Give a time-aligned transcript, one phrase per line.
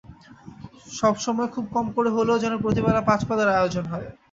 [0.91, 4.07] সবসময় খুব কম করে হলেও যেন প্রতি বেলা পাঁচ পদের আয়োজন হয়।